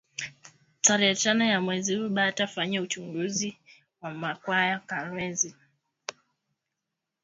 Tarehe 0.81 1.15
tano 1.15 1.45
ya 1.45 1.61
mwezi 1.61 1.95
huu 1.95 2.09
bata 2.09 2.47
fanya 2.47 2.81
uchunguzi 2.81 3.57
wa 4.01 4.13
ma 4.13 4.35
kwaya 4.35 4.67
ya 4.69 4.79
kolwezi 4.79 5.55